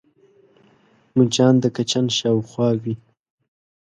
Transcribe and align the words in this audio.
مچان 1.15 1.53
د 1.63 1.65
کچن 1.75 2.05
شاوخوا 2.17 2.69
وي 2.83 2.95